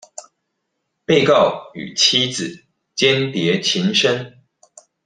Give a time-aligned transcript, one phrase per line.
[1.05, 2.65] 被告與妻子
[2.95, 4.39] 鰜鰈情深